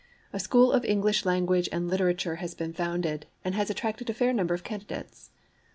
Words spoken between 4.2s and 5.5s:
number of candidates.